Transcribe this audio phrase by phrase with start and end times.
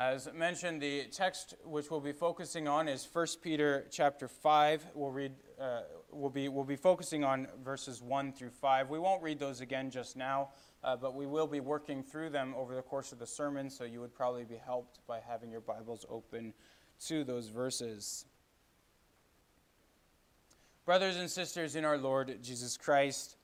[0.00, 4.86] As mentioned, the text which we'll be focusing on is 1 Peter chapter 5.
[4.94, 5.80] We'll, read, uh,
[6.12, 8.90] we'll, be, we'll be focusing on verses 1 through 5.
[8.90, 10.50] We won't read those again just now,
[10.84, 13.82] uh, but we will be working through them over the course of the sermon, so
[13.82, 16.54] you would probably be helped by having your Bibles open
[17.06, 18.24] to those verses.
[20.86, 23.34] Brothers and sisters in our Lord Jesus Christ,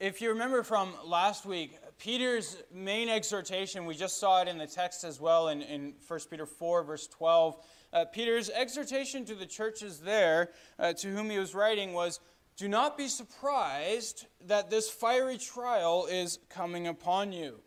[0.00, 4.66] if you remember from last week, Peter's main exhortation, we just saw it in the
[4.66, 7.56] text as well in, in 1 Peter 4, verse 12.
[7.92, 12.20] Uh, Peter's exhortation to the churches there, uh, to whom he was writing, was
[12.56, 17.60] Do not be surprised that this fiery trial is coming upon you.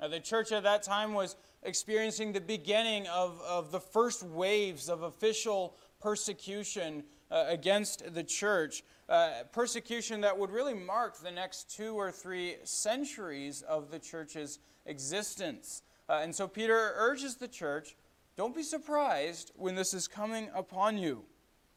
[0.00, 4.88] Uh, the church at that time was experiencing the beginning of, of the first waves
[4.88, 11.74] of official persecution uh, against the church uh, persecution that would really mark the next
[11.74, 15.82] two or three centuries of the church's existence.
[16.08, 17.96] Uh, and so Peter urges the church
[18.36, 21.24] don't be surprised when this is coming upon you.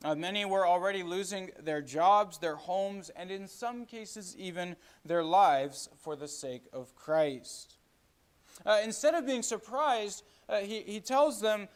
[0.04, 5.23] Uh, many were already losing their jobs, their homes, and in some cases, even their
[5.23, 7.78] lives for the sake of Christ.
[8.64, 11.68] Uh, instead of being surprised, uh, he, he tells them,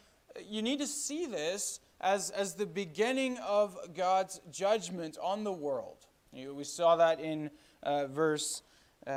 [0.44, 6.06] You need to see this as, as the beginning of God's judgment on the world.
[6.32, 7.50] We saw that in
[7.82, 8.62] uh, verse
[9.06, 9.10] uh,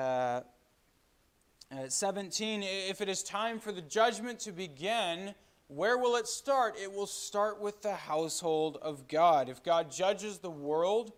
[1.72, 2.63] uh, 17.
[2.63, 5.35] If it is time for the judgment to begin,
[5.67, 6.75] where will it start?
[6.81, 9.50] It will start with the household of God.
[9.50, 11.11] If God judges the world,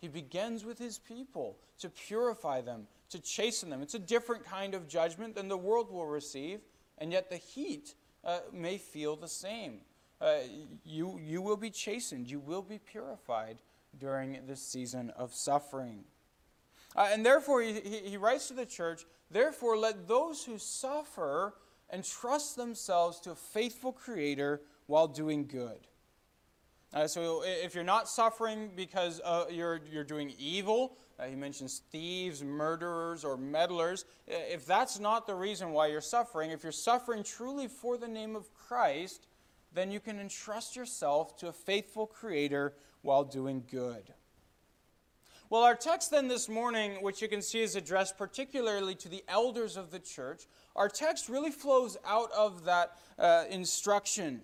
[0.00, 3.82] he begins with his people to purify them, to chasten them.
[3.82, 6.60] It's a different kind of judgment than the world will receive,
[6.98, 7.94] and yet the heat
[8.24, 9.80] uh, may feel the same
[10.20, 10.36] uh,
[10.84, 13.58] you, you will be chastened, you will be purified
[13.98, 16.04] during this season of suffering.
[16.96, 21.54] Uh, and therefore, he, he writes to the church, therefore, let those who suffer
[21.92, 25.86] entrust themselves to a faithful Creator while doing good.
[26.92, 31.82] Uh, so, if you're not suffering because uh, you're, you're doing evil, uh, he mentions
[31.90, 34.04] thieves, murderers, or meddlers.
[34.28, 38.36] If that's not the reason why you're suffering, if you're suffering truly for the name
[38.36, 39.26] of Christ,
[39.74, 44.14] then you can entrust yourself to a faithful Creator while doing good.
[45.50, 49.22] Well, our text then this morning, which you can see is addressed particularly to the
[49.28, 54.40] elders of the church, our text really flows out of that uh, instruction.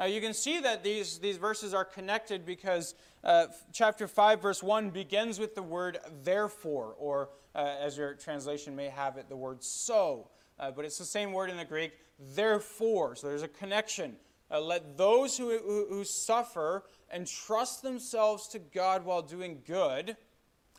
[0.00, 4.62] Uh, you can see that these, these verses are connected because uh, chapter 5, verse
[4.62, 9.36] 1 begins with the word therefore, or uh, as your translation may have it, the
[9.36, 10.28] word so.
[10.58, 11.92] Uh, but it's the same word in the Greek,
[12.34, 13.16] therefore.
[13.16, 14.16] So there's a connection
[14.50, 20.16] uh, let those who, who, who suffer entrust themselves to God while doing good.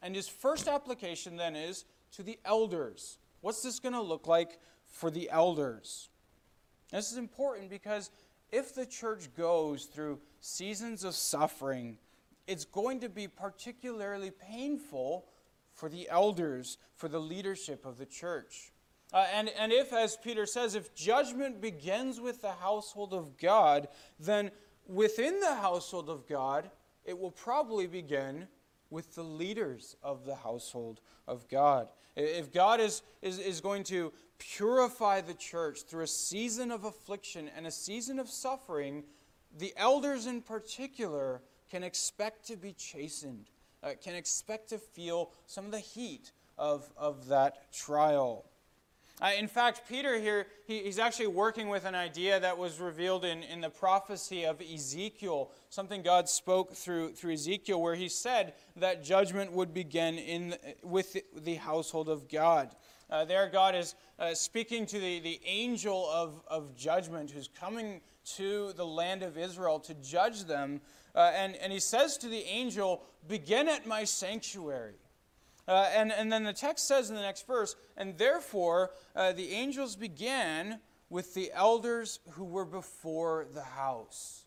[0.02, 3.18] And his first application then is to the elders.
[3.42, 6.10] What's this going to look like for the elders?
[6.92, 8.12] This is important because
[8.52, 11.98] if the church goes through seasons of suffering,
[12.48, 15.26] it's going to be particularly painful
[15.74, 18.72] for the elders, for the leadership of the church.
[19.16, 23.88] Uh, and, and if, as Peter says, if judgment begins with the household of God,
[24.20, 24.52] then
[24.88, 26.70] within the household of God,
[27.06, 28.46] it will probably begin
[28.90, 31.00] with the leaders of the household
[31.30, 31.88] of God.
[32.18, 37.50] If God is, is, is going to purify the church through a season of affliction
[37.56, 39.06] and a season of suffering,
[39.58, 43.50] the elders in particular can expect to be chastened,
[43.82, 48.44] uh, can expect to feel some of the heat of, of that trial.
[49.22, 53.24] Uh, in fact, Peter here, he, he's actually working with an idea that was revealed
[53.24, 58.54] in, in the prophecy of Ezekiel, something God spoke through, through Ezekiel, where he said
[58.76, 62.76] that judgment would begin in, with the household of God.
[63.10, 68.02] Uh, there, God is uh, speaking to the, the angel of, of judgment who's coming
[68.26, 70.82] to the land of Israel to judge them.
[71.14, 74.96] Uh, and, and he says to the angel, Begin at my sanctuary.
[75.68, 79.52] Uh, and, and then the text says in the next verse, and therefore uh, the
[79.52, 84.46] angels began with the elders who were before the house.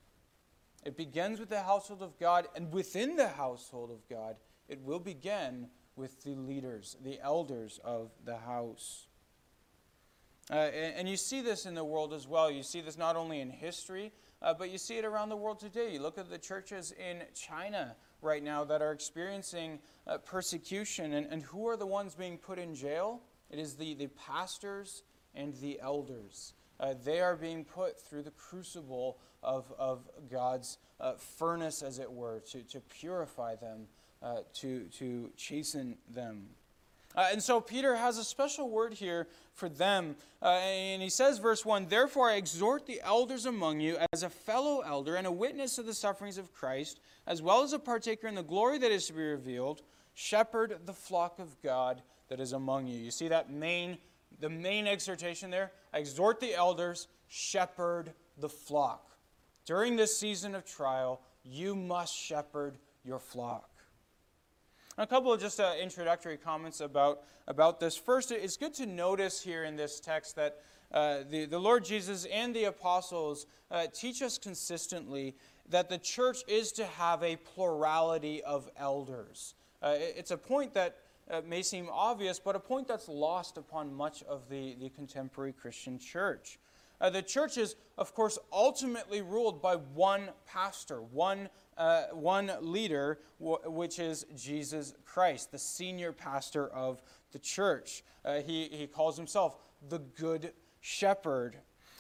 [0.85, 4.37] It begins with the household of God, and within the household of God,
[4.69, 9.07] it will begin with the leaders, the elders of the house.
[10.51, 12.51] Uh, and, and, you see this in the world as well.
[12.51, 15.59] You see this not only in history, uh, but you see it around the world
[15.59, 15.93] today.
[15.93, 21.13] You look at the churches in China right now that are experiencing uh, persecution.
[21.13, 23.23] And, and who are the ones being put in jail?
[23.51, 25.03] It is the, the pastors
[25.35, 26.55] and the elders.
[26.81, 32.11] Uh, they are being put through the crucible of, of God's uh, furnace, as it
[32.11, 33.87] were, to, to purify them,
[34.23, 36.47] uh, to, to chasten them.
[37.19, 40.15] Uh, and so Peter has a special word here for them.
[40.41, 44.31] Uh, and he says, verse 1 Therefore I exhort the elders among you as a
[44.31, 48.29] fellow elder and a witness of the sufferings of Christ, as well as a partaker
[48.29, 49.83] in the glory that is to be revealed,
[50.15, 53.01] shepherd the flock of God that is among you.
[53.01, 53.99] You see that main,
[54.39, 55.73] the main exhortation there?
[55.93, 59.11] I exhort the elders, shepherd the flock.
[59.67, 63.69] During this season of trial, you must shepherd your flock.
[65.01, 67.97] A couple of just uh, introductory comments about, about this.
[67.97, 70.57] First, it's good to notice here in this text that
[70.91, 75.37] uh, the, the Lord Jesus and the apostles uh, teach us consistently
[75.69, 79.55] that the church is to have a plurality of elders.
[79.81, 80.97] Uh, it's a point that
[81.31, 85.53] uh, may seem obvious, but a point that's lost upon much of the, the contemporary
[85.53, 86.59] Christian church.
[87.01, 91.49] Uh, the church is, of course, ultimately ruled by one pastor, one
[91.79, 97.01] uh, one leader, which is Jesus Christ, the senior pastor of
[97.33, 98.03] the church.
[98.25, 99.57] Uh, he, he calls himself
[99.89, 101.57] the Good Shepherd.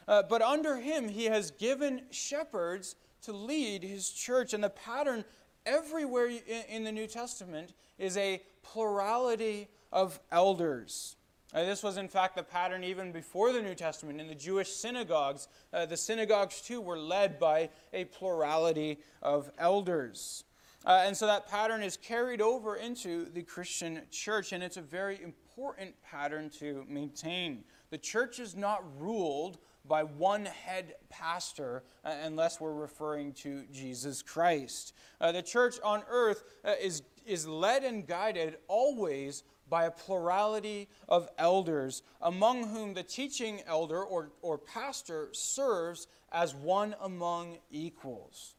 [0.06, 4.52] Uh, but under him, he has given shepherds to lead his church.
[4.52, 5.24] And the pattern
[5.64, 11.16] everywhere in, in the New Testament is a plurality of elders.
[11.54, 14.20] Uh, this was, in fact, the pattern even before the New Testament.
[14.20, 20.44] In the Jewish synagogues, uh, the synagogues too were led by a plurality of elders.
[20.84, 24.82] Uh, and so that pattern is carried over into the Christian church, and it's a
[24.82, 27.64] very important pattern to maintain.
[27.90, 34.22] The church is not ruled by one head pastor uh, unless we're referring to Jesus
[34.22, 34.92] Christ.
[35.20, 40.88] Uh, the church on earth uh, is, is led and guided always by a plurality
[41.08, 48.54] of elders, among whom the teaching elder or, or pastor serves as one among equals.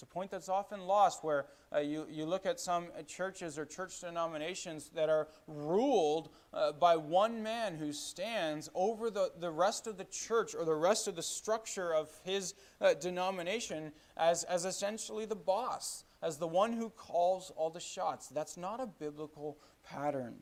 [0.00, 1.44] It's a point that's often lost where
[1.74, 6.96] uh, you, you look at some churches or church denominations that are ruled uh, by
[6.96, 11.16] one man who stands over the, the rest of the church or the rest of
[11.16, 16.90] the structure of his uh, denomination as, as essentially the boss, as the one who
[16.90, 18.28] calls all the shots.
[18.28, 20.36] That's not a biblical pattern.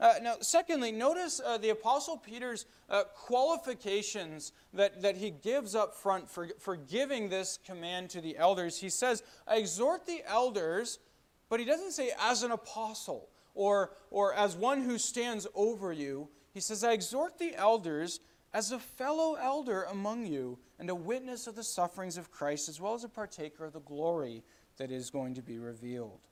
[0.00, 5.94] Uh, now, secondly, notice uh, the Apostle Peter's uh, qualifications that, that he gives up
[5.94, 8.80] front for, for giving this command to the elders.
[8.80, 10.98] He says, I exhort the elders,
[11.48, 16.28] but he doesn't say as an apostle or, or as one who stands over you.
[16.52, 18.18] He says, I exhort the elders
[18.54, 22.80] as a fellow elder among you and a witness of the sufferings of Christ, as
[22.80, 24.42] well as a partaker of the glory
[24.76, 26.26] that is going to be revealed.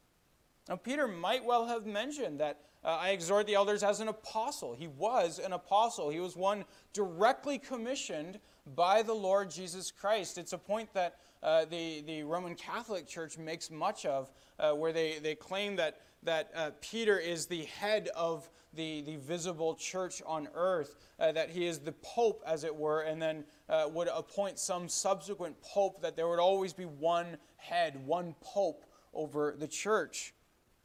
[0.68, 4.74] Now, Peter might well have mentioned that uh, I exhort the elders as an apostle.
[4.74, 8.38] He was an apostle, he was one directly commissioned
[8.74, 10.38] by the Lord Jesus Christ.
[10.38, 14.92] It's a point that uh, the, the Roman Catholic Church makes much of, uh, where
[14.92, 20.22] they, they claim that, that uh, Peter is the head of the, the visible church
[20.26, 24.08] on earth, uh, that he is the pope, as it were, and then uh, would
[24.08, 29.68] appoint some subsequent pope, that there would always be one head, one pope over the
[29.68, 30.34] church.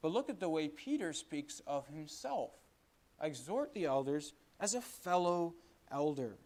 [0.02, 2.52] But look at the way Peter speaks of himself.
[3.20, 5.56] I exhort the elders as a fellow
[5.92, 6.38] elder.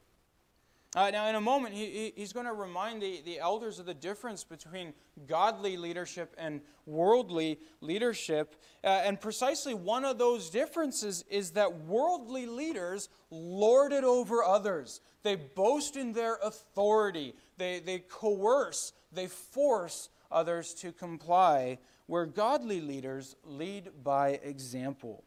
[0.95, 3.93] Uh, now, in a moment, he, he's going to remind the, the elders of the
[3.93, 4.91] difference between
[5.27, 8.55] godly leadership and worldly leadership.
[8.83, 15.01] Uh, and precisely one of those differences is that worldly leaders lord it over others.
[15.21, 22.81] They boast in their authority, they, they coerce, they force others to comply where godly
[22.81, 25.23] leaders lead by example.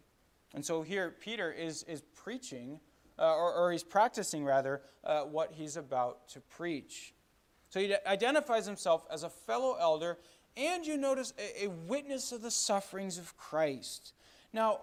[0.55, 2.81] And so here, Peter is, is preaching,
[3.23, 7.15] uh, or, or, he's practicing rather, uh, what he's about to preach.
[7.71, 10.19] So he identifies himself as a fellow elder,
[10.57, 14.13] and you notice a, a witness of the sufferings of Christ.
[14.53, 14.81] Now,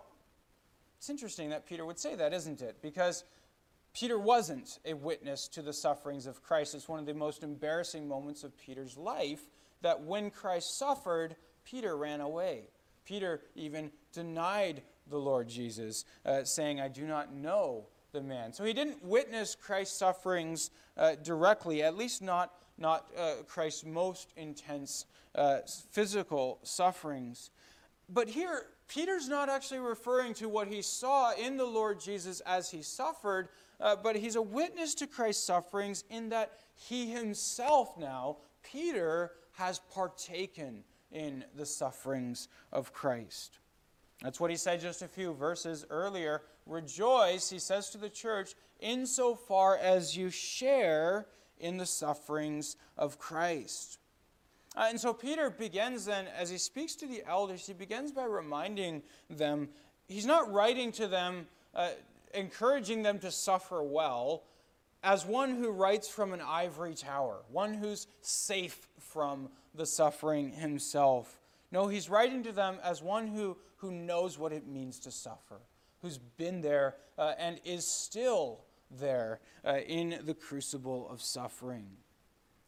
[0.98, 2.82] it's interesting that Peter would say that, isn't it?
[2.82, 3.26] Because
[3.94, 6.76] Peter wasn't a witness to the sufferings of Christ.
[6.76, 9.42] It's one of the most embarrassing moments of Peter's life
[9.82, 12.70] that when Christ suffered, Peter ran away.
[13.06, 18.54] Peter even denied the Lord Jesus, uh, saying, I do not know the man.
[18.54, 24.34] So he didn't witness Christ's sufferings uh, directly, at least not, not uh, Christ's most
[24.36, 25.60] intense uh,
[25.92, 27.52] physical sufferings.
[28.10, 32.72] But here, Peter's not actually referring to what he saw in the Lord Jesus as
[32.72, 33.50] he suffered,
[33.80, 39.80] uh, but he's a witness to Christ's sufferings in that he himself now, Peter, has
[39.94, 43.60] partaken in the sufferings of Christ.
[44.22, 46.42] That's what he said just a few verses earlier.
[46.70, 51.26] Rejoice, he says to the church, insofar as you share
[51.60, 54.00] in the sufferings of Christ.
[54.76, 58.24] Uh, and so Peter begins then, as he speaks to the elders, he begins by
[58.24, 59.70] reminding them
[60.08, 61.90] he's not writing to them, uh,
[62.34, 64.44] encouraging them to suffer well,
[65.04, 71.40] as one who writes from an ivory tower, one who's safe from the suffering himself.
[71.72, 75.62] No, he's writing to them as one who, who knows what it means to suffer,
[76.02, 81.88] who's been there uh, and is still there uh, in the crucible of suffering.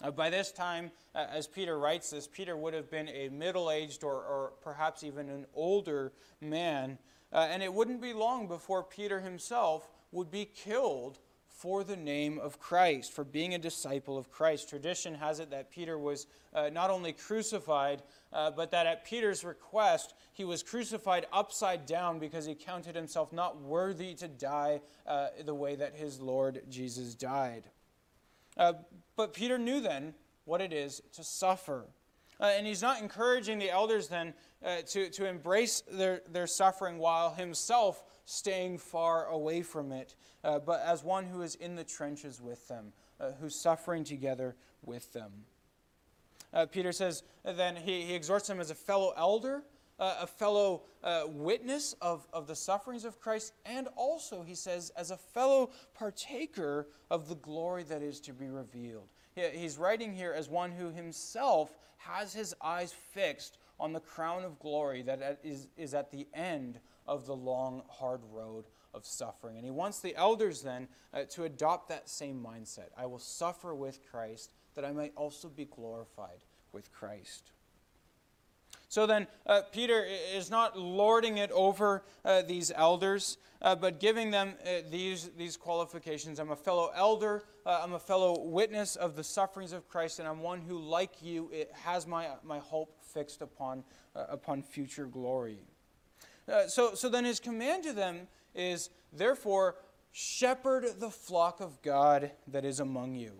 [0.03, 3.69] Uh, by this time, uh, as Peter writes this, Peter would have been a middle
[3.69, 6.97] aged or, or perhaps even an older man.
[7.31, 11.19] Uh, and it wouldn't be long before Peter himself would be killed
[11.61, 14.67] for the name of Christ, for being a disciple of Christ.
[14.67, 16.25] Tradition has it that Peter was
[16.55, 18.01] uh, not only crucified,
[18.33, 23.31] uh, but that at Peter's request, he was crucified upside down because he counted himself
[23.31, 27.65] not worthy to die uh, the way that his Lord Jesus died.
[28.57, 28.73] Uh,
[29.15, 30.15] but Peter knew then
[30.45, 31.85] what it is to suffer.
[32.39, 34.33] Uh, and he's not encouraging the elders then
[34.65, 40.57] uh, to, to embrace their, their suffering while himself staying far away from it, uh,
[40.59, 45.11] but as one who is in the trenches with them, uh, who's suffering together with
[45.11, 45.31] them.
[46.53, 49.63] Uh, Peter says, then he, he exhorts them as a fellow elder,
[49.99, 54.91] uh, a fellow uh, witness of, of the sufferings of Christ, and also, he says,
[54.95, 59.09] as a fellow partaker of the glory that is to be revealed.
[59.35, 64.43] He, he's writing here as one who himself has his eyes fixed on the crown
[64.43, 66.79] of glory that is, is at the end
[67.11, 68.63] of the long, hard road
[68.93, 69.57] of suffering.
[69.57, 72.87] And he wants the elders then uh, to adopt that same mindset.
[72.97, 77.51] I will suffer with Christ that I might also be glorified with Christ.
[78.87, 84.31] So then, uh, Peter is not lording it over uh, these elders, uh, but giving
[84.31, 86.39] them uh, these, these qualifications.
[86.39, 90.27] I'm a fellow elder, uh, I'm a fellow witness of the sufferings of Christ, and
[90.27, 93.83] I'm one who, like you, has my, my hope fixed upon,
[94.15, 95.59] uh, upon future glory.
[96.47, 99.75] Uh, so, so then his command to them is, therefore,
[100.11, 103.31] shepherd the flock of God that is among you.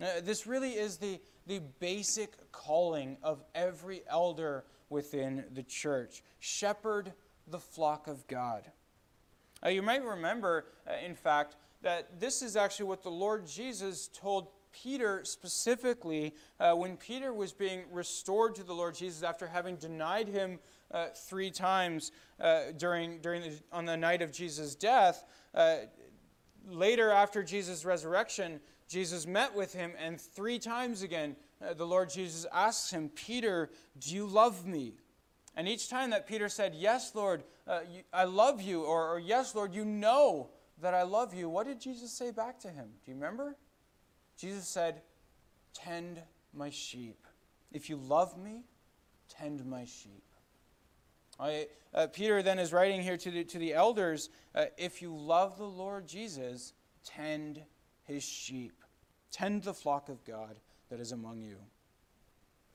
[0.00, 7.12] Uh, this really is the, the basic calling of every elder within the church shepherd
[7.46, 8.70] the flock of God.
[9.64, 14.08] Uh, you might remember, uh, in fact, that this is actually what the Lord Jesus
[14.08, 19.76] told Peter specifically uh, when Peter was being restored to the Lord Jesus after having
[19.76, 20.58] denied him
[20.92, 25.24] uh, three times uh, during, during the, on the night of Jesus' death.
[25.54, 25.76] Uh,
[26.68, 32.10] later, after Jesus' resurrection, Jesus met with him, and three times again, uh, the Lord
[32.10, 34.94] Jesus asks him, Peter, do you love me?
[35.56, 39.18] And each time that Peter said, Yes, Lord, uh, you, I love you, or, or
[39.18, 42.88] Yes, Lord, you know that I love you, what did Jesus say back to him?
[43.04, 43.56] Do you remember?
[44.36, 45.02] Jesus said,
[45.74, 46.22] Tend
[46.54, 47.26] my sheep.
[47.72, 48.64] If you love me,
[49.28, 50.24] tend my sheep.
[51.40, 55.16] I, uh, Peter then is writing here to the, to the elders uh, if you
[55.16, 57.62] love the Lord Jesus, tend
[58.04, 58.84] his sheep,
[59.32, 60.56] tend the flock of God
[60.90, 61.56] that is among you.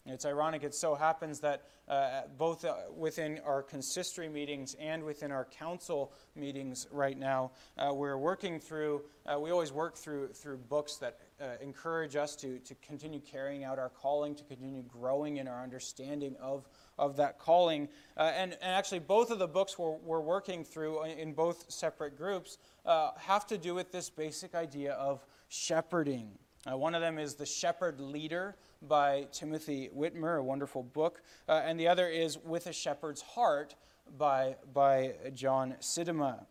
[0.07, 5.31] It's ironic, it so happens that uh, both uh, within our consistory meetings and within
[5.31, 10.57] our council meetings right now, uh, we're working through, uh, we always work through, through
[10.57, 15.37] books that uh, encourage us to, to continue carrying out our calling, to continue growing
[15.37, 17.89] in our understanding of, of that calling.
[18.17, 22.17] Uh, and, and actually, both of the books we're, we're working through in both separate
[22.17, 26.31] groups have to do with this basic idea of shepherding.
[26.65, 31.79] one of them is The Shepherd Leader by Timothy Witmer, a wonderful book, uh, and
[31.79, 33.75] the other is With a Shepherd's Heart
[34.17, 36.45] by, by John Sittema.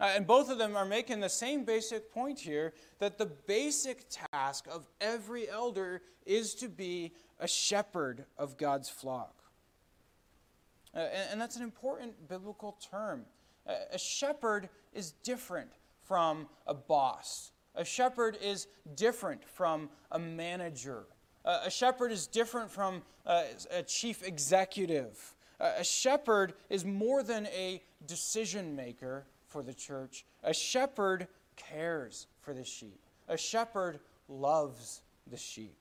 [0.00, 4.04] Uh, and both of them are making the same basic point here that the basic
[4.32, 9.37] task of every elder is to be a shepherd of God's flock.
[10.94, 13.24] Uh, and, and, that's an important biblical term.
[13.66, 15.70] Uh, a shepherd is different
[16.02, 18.66] from a boss, a shepherd is
[18.96, 21.04] different from a manager
[21.48, 25.34] uh, a shepherd is different from uh, a chief executive.
[25.58, 30.26] Uh, a shepherd is more than a decision maker for the church.
[30.44, 31.26] A shepherd
[31.56, 33.00] cares for the sheep.
[33.28, 35.77] A shepherd loves the sheep.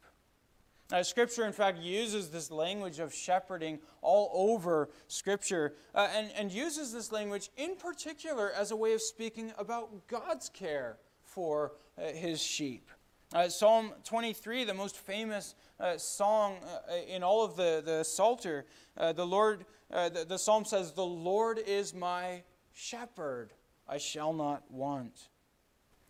[0.90, 6.50] Uh, scripture, in fact, uses this language of shepherding all over Scripture uh, and, and
[6.50, 12.14] uses this language in particular as a way of speaking about God's care for uh,
[12.14, 12.90] his sheep.
[13.34, 18.66] Uh, Psalm 23, the most famous uh, song uh, in all of the, the Psalter,
[18.96, 23.52] the Lord, the, the psalm says, The Lord is my shepherd,
[23.90, 25.28] I shall not want.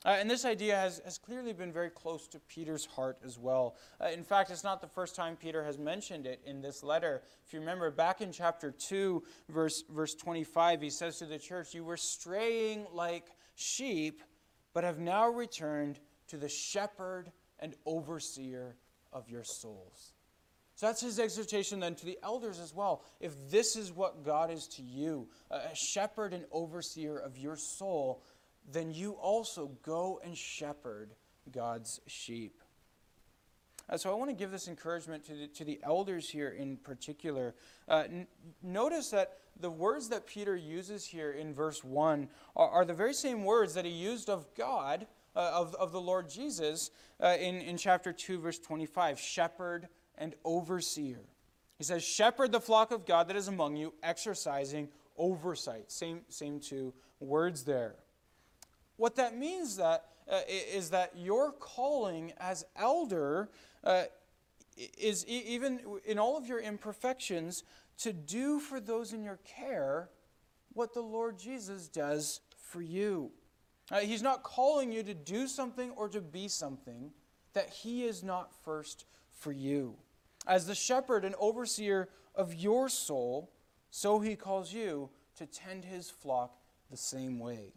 [0.08, 3.76] Uh, and this idea has, has clearly been very close to Peter's heart as well.
[4.00, 7.22] Uh, in fact, it's not the first time Peter has mentioned it in this letter.
[7.46, 11.74] If you remember, back in chapter 2, verse, verse 25, he says to the church,
[11.74, 14.24] You were straying like sheep,
[14.74, 16.00] but have now returned
[16.30, 18.78] to the shepherd and overseer
[19.12, 20.14] of your souls.
[20.78, 23.04] So that's his exhortation then to the elders as well.
[23.20, 28.22] If this is what God is to you, a shepherd and overseer of your soul,
[28.68, 31.16] then you also go and shepherd
[31.52, 32.62] God's sheep.
[33.90, 36.76] Uh, so I want to give this encouragement to the, to the elders here in
[36.78, 37.56] particular.
[37.88, 38.28] Uh, n-
[38.62, 43.14] notice that the words that Peter uses here in verse 1 are, are the very
[43.14, 47.56] same words that he used of God, uh, of, of the Lord Jesus, uh, in,
[47.62, 51.22] in chapter 2, verse 25 shepherd and overseer.
[51.78, 55.92] He says, Shepherd the flock of God that is among you, exercising oversight.
[55.92, 57.96] Same, same two words there.
[58.98, 63.50] What that means that, uh, is that your calling as elder
[63.84, 64.04] uh,
[64.98, 67.64] is e- even in all of your imperfections
[68.00, 70.10] to do for those in your care
[70.74, 73.32] what the Lord Jesus does for you.
[73.90, 77.12] Uh, he's not calling you to do something or to be something
[77.54, 79.96] that He is not first for you.
[80.46, 83.52] As the shepherd and overseer of your soul,
[83.90, 86.60] so He calls you to tend His flock
[86.92, 87.74] the same way.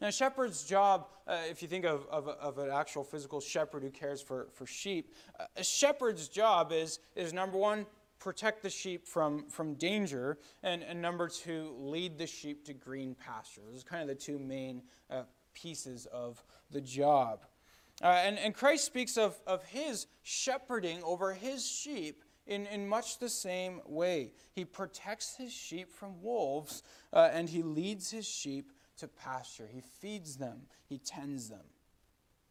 [0.00, 3.82] Now, a shepherd's job, uh, if you think of, of, of, an actual physical shepherd
[3.82, 7.84] who cares for, for sheep, uh, a shepherd's job is, is number one,
[8.18, 13.14] protect the sheep from, from danger, and, and number two, lead the sheep to green
[13.14, 13.64] pastures.
[13.72, 17.44] Those are kind of the two main uh, pieces of the job.
[18.02, 23.18] Uh, and, and Christ speaks of, of his shepherding over his sheep in, in much
[23.18, 24.32] the same way.
[24.52, 29.68] He protects his sheep from wolves, uh, and he leads his sheep to pasture.
[29.70, 31.64] He feeds them, he tends them.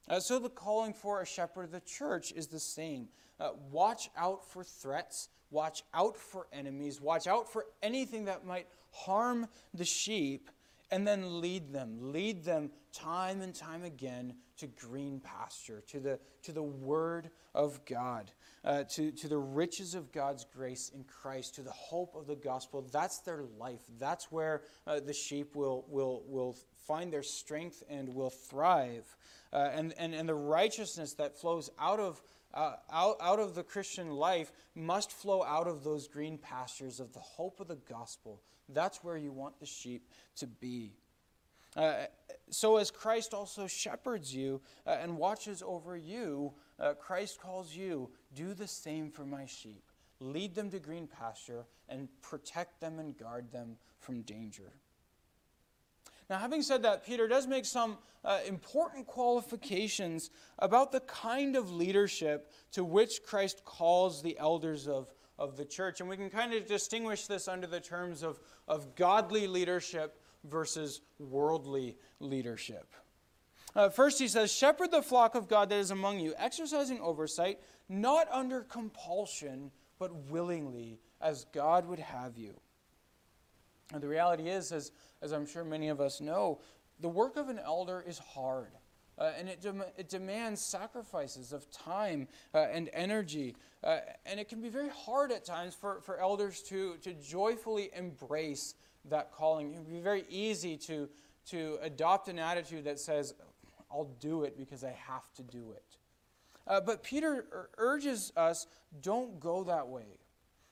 [0.07, 3.07] Uh, so the calling for a shepherd of the church is the same.
[3.39, 8.67] Uh, watch out for threats, watch out for enemies, watch out for anything that might
[8.91, 10.49] harm the sheep,
[10.91, 11.97] and then lead them.
[11.99, 17.83] Lead them time and time again to green pasture, to the, to the Word of
[17.85, 18.31] God,
[18.65, 22.35] uh, to, to the riches of God's grace in Christ, to the hope of the
[22.35, 22.85] gospel.
[22.91, 23.81] That's their life.
[23.97, 29.15] That's where uh, the sheep will, will, will find their strength and will thrive.
[29.53, 32.21] Uh, and, and, and the righteousness that flows out of,
[32.53, 37.13] uh, out, out of the Christian life must flow out of those green pastures of
[37.13, 38.41] the hope of the gospel.
[38.73, 40.93] That's where you want the sheep to be.
[41.75, 42.05] Uh,
[42.49, 48.09] so, as Christ also shepherds you uh, and watches over you, uh, Christ calls you,
[48.33, 49.83] do the same for my sheep.
[50.19, 54.71] Lead them to green pasture and protect them and guard them from danger.
[56.29, 60.29] Now, having said that, Peter does make some uh, important qualifications
[60.59, 66.01] about the kind of leadership to which Christ calls the elders of, of the church.
[66.01, 71.01] And we can kind of distinguish this under the terms of, of godly leadership versus
[71.17, 72.93] worldly leadership.
[73.75, 77.59] Uh, first, he says, Shepherd the flock of God that is among you, exercising oversight,
[77.87, 82.59] not under compulsion, but willingly, as God would have you.
[83.93, 86.59] And the reality is, as, as I'm sure many of us know,
[86.99, 88.71] the work of an elder is hard.
[89.19, 93.55] Uh, and it, dem- it demands sacrifices of time uh, and energy.
[93.83, 97.89] Uh, and it can be very hard at times for, for elders to, to joyfully
[97.93, 99.73] embrace that calling.
[99.73, 101.09] It would be very easy to,
[101.49, 103.33] to adopt an attitude that says,
[103.91, 105.97] I'll do it because I have to do it.
[106.65, 108.67] Uh, but Peter urges us
[109.01, 110.18] don't go that way.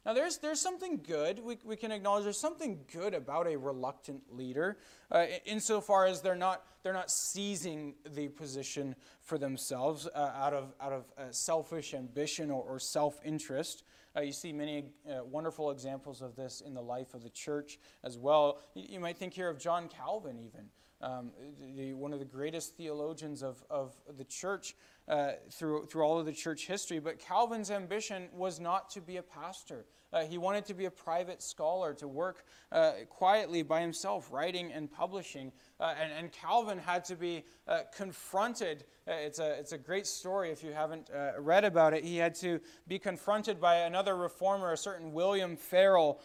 [0.08, 1.38] Now, there's, there's something good.
[1.44, 4.78] We, we can acknowledge there's something good about a reluctant leader,
[5.12, 10.74] uh, insofar as they're not, they're not seizing the position for themselves uh, out of,
[10.80, 13.84] out of uh, selfish ambition or, or self interest.
[14.16, 17.78] Uh, you see many uh, wonderful examples of this in the life of the church
[18.06, 18.62] as well.
[18.76, 20.70] You, you might think here of John Calvin, even.
[21.00, 21.32] Um,
[21.76, 24.74] the, one of the greatest theologians of, of the church
[25.08, 26.98] uh, through, through all of the church history.
[26.98, 29.86] But Calvin's ambition was not to be a pastor.
[30.14, 34.72] Uh, he wanted to be a private scholar, to work uh, quietly by himself, writing
[34.72, 35.52] and publishing.
[35.80, 38.84] Uh, and, and, Calvin had to be uh, confronted.
[39.08, 42.04] Uh, it's, a, it's a great story if you haven't uh, read about it.
[42.04, 46.20] He had to be confronted by another reformer, a certain William Farel,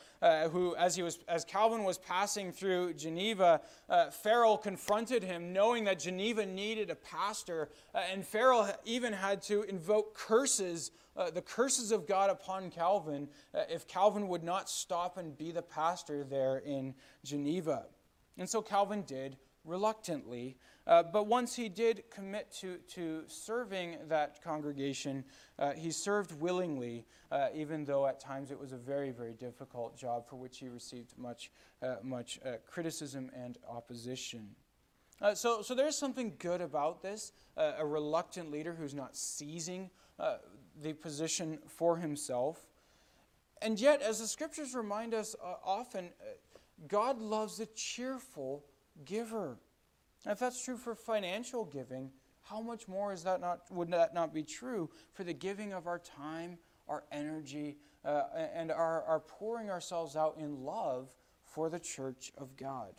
[0.53, 3.61] who, as, he was, as Calvin was passing through Geneva,
[4.23, 7.69] Farel confronted him, knowing that Geneva needed a pastor.
[7.95, 13.65] and Farel even had to invoke curses uh, the curses of God upon Calvin uh,
[13.69, 17.87] if Calvin would not stop and be the pastor there in Geneva.
[18.39, 24.43] And so Calvin did reluctantly, Uh, but once he did commit to, to serving that
[24.43, 25.25] congregation,
[25.59, 29.97] uh, he served willingly, uh, even though at times it was a very, very difficult
[29.97, 34.57] job for which he received much, uh, much uh, criticism and opposition.
[35.21, 39.91] Uh, so, so there's something good about this a reluctant leader who's not seizing
[40.83, 42.67] the position for himself.
[43.61, 46.11] And yet, as the scriptures remind us often,
[46.89, 48.65] God loves a cheerful
[49.05, 49.59] giver.
[50.27, 52.11] if that's true for financial giving,
[52.43, 55.87] how much more is that not, would that not be true for the giving of
[55.87, 58.23] our time, our energy, uh,
[58.55, 61.13] and our, our pouring ourselves out in love
[61.45, 62.95] for the church of God?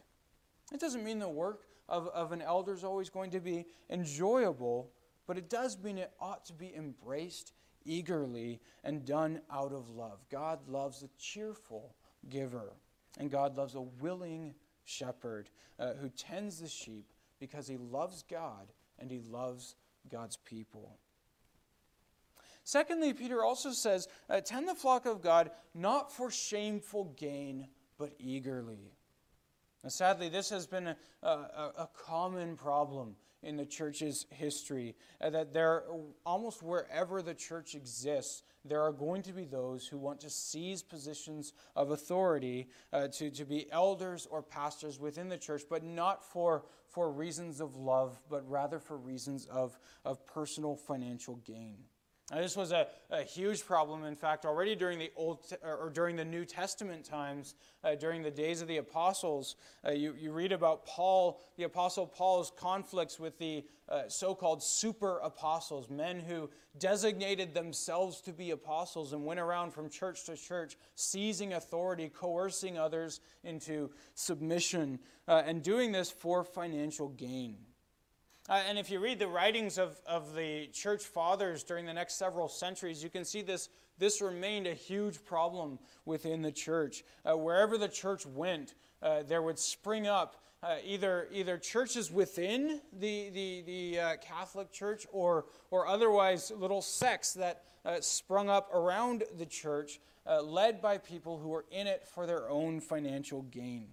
[0.71, 4.91] It doesn't mean the work of, of an elder is always going to be enjoyable,
[5.27, 7.53] but it does mean it ought to be embraced
[7.85, 10.23] eagerly and done out of love.
[10.31, 11.95] God loves a cheerful
[12.29, 12.73] giver.
[13.19, 15.49] And God loves a willing shepherd
[15.79, 19.75] uh, who tends the sheep because he loves God and he loves
[20.11, 20.97] God's people.
[22.63, 28.13] Secondly, Peter also says, uh, Tend the flock of God not for shameful gain, but
[28.19, 28.93] eagerly.
[29.83, 35.29] Now, sadly, this has been a, a, a common problem in the church's history uh,
[35.31, 35.83] that there,
[36.25, 40.81] almost wherever the church exists, there are going to be those who want to seize
[40.81, 46.23] positions of authority uh, to, to be elders or pastors within the church, but not
[46.23, 51.77] for, for reasons of love, but rather for reasons of, of personal financial gain.
[52.31, 54.05] Now, this was a, a, huge problem.
[54.05, 58.31] In fact, already during the Old or during the New Testament times, uh, during the
[58.31, 63.37] days of the apostles, uh, you, you read about Paul, the apostle Paul's conflicts with
[63.39, 69.71] the uh, so-called super apostles, men who designated themselves to be apostles and went around
[69.71, 76.45] from church to church, seizing authority, coercing others into submission, uh, and doing this for
[76.45, 77.57] financial gain.
[78.49, 82.15] Uh, and if you read the writings of, of the church fathers during the next
[82.15, 87.05] several centuries, you can see this, this remained a huge problem within the church.
[87.23, 92.81] Uh, wherever the church went, uh, there would spring up uh, either, either churches within
[92.99, 98.73] the, the, the uh, Catholic Church or, or otherwise little sects that uh, sprung up
[98.73, 99.99] around the church,
[100.41, 103.87] led by people who were in it for their own financial gain.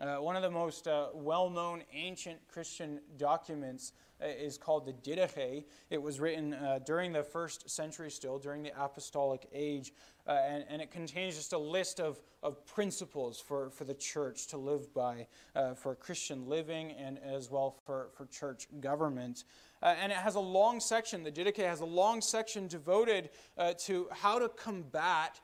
[0.00, 4.92] Uh, one of the most uh, well known ancient Christian documents uh, is called the
[4.92, 5.64] Didache.
[5.90, 9.92] It was written uh, during the first century, still, during the apostolic age,
[10.26, 14.46] uh, and, and, it contains just a list of, of principles for, for the church
[14.48, 19.44] to live by, uh, for Christian living, and as well for, for church government.
[19.82, 23.30] And it has a long section, the Didache has a long section devoted
[23.78, 25.40] to how to combat.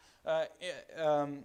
[0.98, 1.44] Um,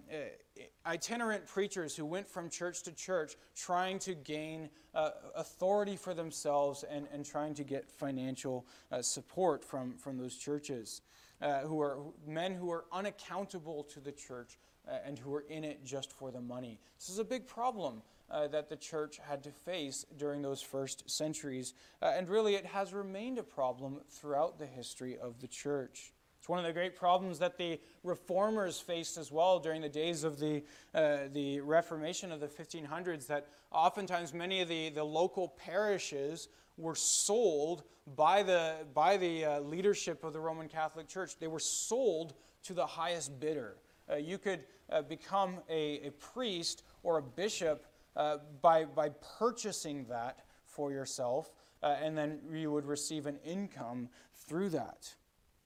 [0.86, 6.84] itinerant preachers who went from church to church trying to gain uh, authority for themselves
[6.90, 11.02] and, and trying to get financial uh, support from, from those churches,
[11.40, 15.64] uh, who are men who are unaccountable to the church uh, and who are in
[15.64, 16.78] it just for the money.
[16.98, 18.02] This is a big problem.
[18.32, 21.74] Uh, that the church had to face during those first centuries.
[22.00, 26.12] Uh, and really, it has remained a problem throughout the history of the church.
[26.40, 30.22] It's one of the great problems that the reformers faced as well during the days
[30.24, 30.62] of the,
[30.94, 36.48] uh, the Reformation of the 1500s, that oftentimes many of the, the local parishes
[36.80, 37.84] were sold
[38.16, 41.38] by the, by the uh, leadership of the Roman Catholic Church.
[41.38, 43.76] They were sold to the highest bidder.
[44.10, 50.04] Uh, you could uh, become a, a, priest or a bishop uh, by, by purchasing
[50.06, 54.08] that for yourself, uh, and then you would receive an income
[54.46, 55.14] through that.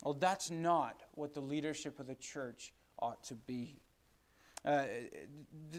[0.02, 3.80] Well, that's not what the leadership of the church ought to be.
[4.64, 4.84] Uh,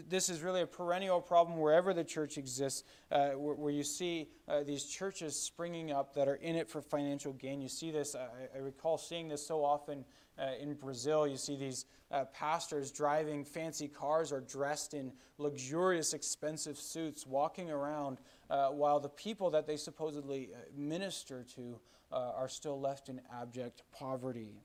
[0.08, 4.28] this is really a perennial problem wherever the church exists, uh, where, where, you see
[4.46, 7.60] uh, these churches springing up that are in it for financial gain.
[7.60, 10.04] You see this, I, I recall seeing this so often
[10.38, 11.26] uh, in Brazil.
[11.26, 17.72] You see these uh, pastors driving fancy cars or dressed in luxurious, expensive suits, walking
[17.72, 18.18] around
[18.50, 21.80] uh, while the people that they supposedly minister to
[22.12, 24.62] are still left in abject poverty.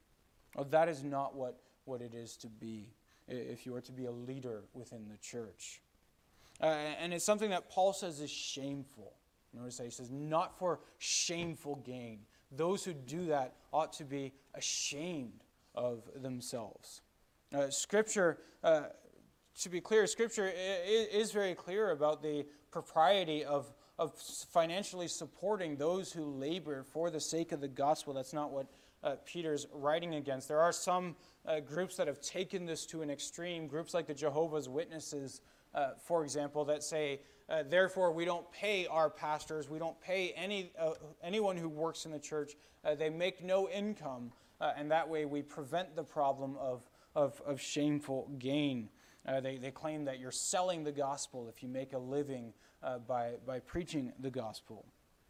[0.69, 2.93] That is not what, what it is to be
[3.27, 5.81] if you are to be a leader within the church.
[6.61, 9.13] Uh, and it's something that Paul says is shameful.
[9.53, 12.19] Notice that he says, not for shameful gain.
[12.51, 15.43] Those who do that ought to be ashamed
[15.75, 17.01] of themselves.
[17.53, 18.83] Uh, scripture, uh,
[19.59, 24.15] to be clear, Scripture is very clear about the propriety of of
[24.51, 28.13] financially supporting those who labor for the sake of the gospel.
[28.13, 28.65] That's not what
[29.03, 30.47] uh, Peter's writing against.
[30.47, 34.13] There are some uh, groups that have taken this to an extreme, groups like the
[34.13, 35.41] Jehovah's Witnesses,
[35.73, 40.31] uh, for example, that say, uh, therefore, we don't pay our pastors, we don't pay
[40.35, 40.91] any, uh,
[41.23, 42.53] anyone who works in the church,
[42.85, 47.41] uh, they make no income, uh, and that way we prevent the problem of, of,
[47.45, 48.89] of shameful gain.
[49.43, 52.53] They, they claim that you're selling the gospel if you make a living
[53.07, 54.83] by, by preaching the gospel.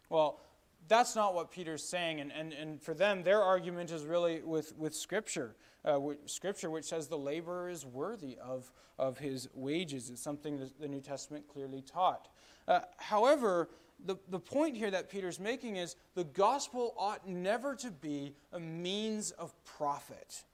[0.08, 0.40] Well,
[0.88, 2.20] that's not what Peter's saying.
[2.20, 5.54] And, and, and for them, their argument is really with, with Scripture.
[5.84, 10.10] Uh, scripture which says the laborer is worthy of, of his wages.
[10.10, 12.28] It's something that the New Testament clearly taught.
[12.68, 13.68] Uh, however,
[14.04, 18.60] the, the point here that Peter's making is the gospel ought never to be a
[18.60, 20.44] means of profit.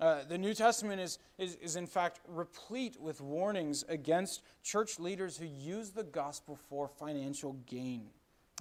[0.00, 5.36] Uh, the New Testament is, is, is, in fact, replete with warnings against church leaders
[5.36, 8.06] who use the gospel for financial gain.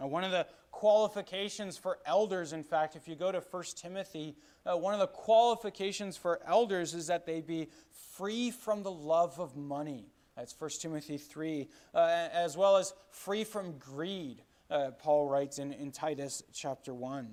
[0.01, 4.36] Uh, one of the qualifications for elders, in fact, if you go to 1 Timothy,
[4.65, 7.69] uh, one of the qualifications for elders is that they be
[8.12, 10.08] free from the love of money.
[10.36, 15.73] That's 1 Timothy 3, uh, as well as free from greed, uh, Paul writes in,
[15.73, 17.29] in Titus chapter 1.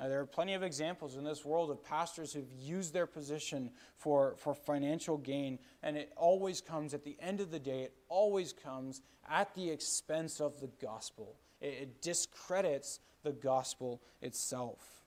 [0.00, 3.72] Uh, there are plenty of examples in this world of pastors who've used their position
[3.96, 7.94] for, for financial gain, and it always comes at the end of the day, it
[8.08, 11.34] always comes at the expense of the gospel.
[11.60, 15.04] It, it discredits the gospel itself.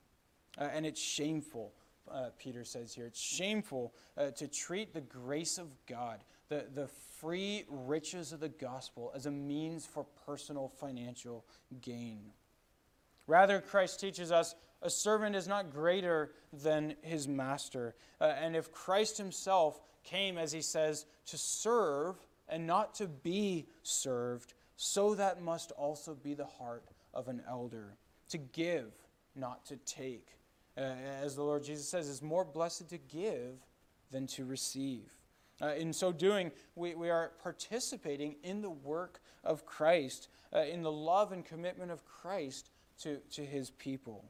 [0.58, 1.72] Uh, and it's shameful,
[2.10, 3.06] uh, Peter says here.
[3.06, 6.88] It's shameful uh, to treat the grace of God, the, the
[7.20, 11.44] free riches of the gospel, as a means for personal financial
[11.80, 12.32] gain.
[13.26, 17.94] Rather, Christ teaches us a servant is not greater than his master.
[18.20, 22.16] Uh, and if Christ himself came, as he says, to serve
[22.48, 26.82] and not to be served, so that must also be the heart
[27.14, 27.94] of an elder
[28.30, 28.90] to give,
[29.36, 30.26] not to take.
[30.76, 30.80] Uh,
[31.22, 33.60] as the Lord Jesus says, it's more blessed to give
[34.10, 35.04] than to receive.
[35.62, 40.82] Uh, in so doing, we, we are participating in the work of Christ, uh, in
[40.82, 42.70] the love and commitment of Christ
[43.02, 44.24] to, to his people.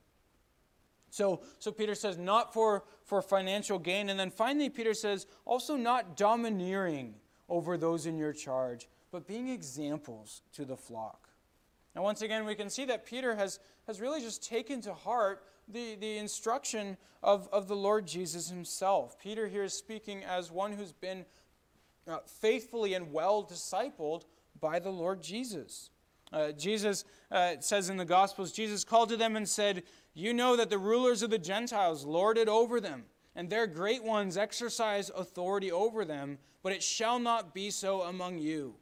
[1.08, 4.10] So, so Peter says, not for, for financial gain.
[4.10, 7.14] And then finally, Peter says, also not domineering
[7.48, 11.28] over those in your charge, but being examples to the flock.
[11.94, 15.44] And once again, we can see that Peter has, has really just taken to heart
[15.68, 19.18] the, the instruction of, of the Lord Jesus himself.
[19.18, 21.24] Peter here is speaking as one who's been
[22.08, 24.24] uh, faithfully and well discipled
[24.60, 25.90] by the Lord Jesus.
[26.32, 29.82] Uh, Jesus uh, says in the Gospels, Jesus called to them and said,
[30.14, 34.02] You know that the rulers of the Gentiles lord it over them, and their great
[34.02, 38.74] ones exercise authority over them, but it shall not be so among you.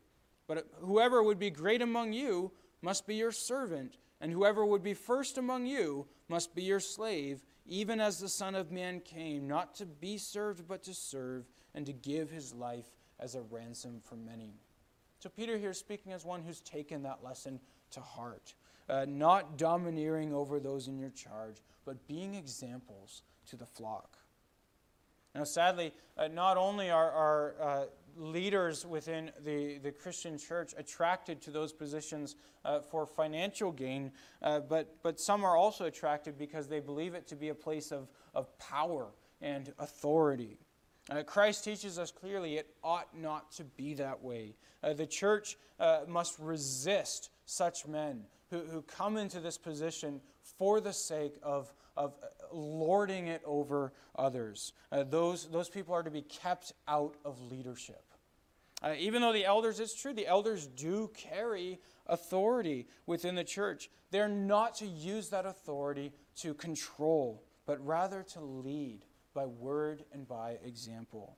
[0.46, 2.50] But whoever would be great among you
[2.82, 7.42] must be your servant, and whoever would be first among you must be your slave,
[7.66, 11.86] even as the Son of Man came, not to be served, but to serve, and
[11.86, 14.54] to give his life as a ransom for many.
[15.20, 17.60] So, Peter here speaking as one who's taken that lesson
[17.92, 18.54] to heart,
[18.88, 24.19] uh, not domineering over those in your charge, but being examples to the flock.
[25.34, 27.84] Now, sadly, uh, not only are, are uh,
[28.16, 34.10] leaders within the, the Christian church attracted to those positions uh, for financial gain,
[34.42, 37.92] uh, but, but some are also attracted because they believe it to be a place
[37.92, 39.06] of, of power
[39.40, 40.58] and authority.
[41.08, 44.56] Uh, Christ teaches us clearly it ought not to be that way.
[44.82, 45.56] Uh, the church
[46.06, 50.20] must resist such men who, who come into this position
[50.58, 52.14] for the sake of, of
[52.52, 54.72] lording it over others.
[54.90, 58.04] Uh, those, those people are to be kept out of leadership.
[58.82, 63.90] Uh, even though the elders, it's true, the elders do carry authority within the church.
[64.10, 70.26] They're not to use that authority to control, but rather to lead by word and
[70.26, 71.36] by example.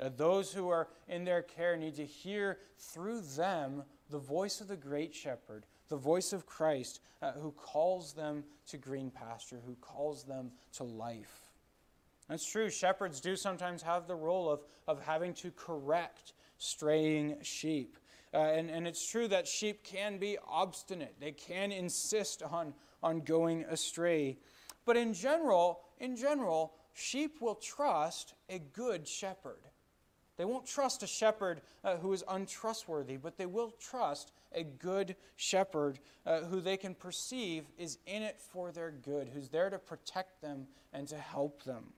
[0.00, 4.68] Uh, those who are in their care need to hear through them the voice of
[4.68, 9.74] the great shepherd, the voice of Christ, uh, who calls them to green pasture, who
[9.80, 11.48] calls them to life.
[12.28, 12.68] That's true.
[12.68, 17.96] Shepherds do sometimes have the role of, of having to correct straying sheep.
[18.34, 23.20] Uh, and, and it's true that sheep can be obstinate, they can insist on, on
[23.20, 24.36] going astray.
[24.84, 29.67] But in general, in general, sheep will trust a good shepherd.
[30.38, 35.16] They won't trust a shepherd uh, who is untrustworthy, but they will trust a good
[35.36, 39.78] shepherd uh, who they can perceive is in it for their good, who's there to
[39.78, 41.92] protect them and to help them.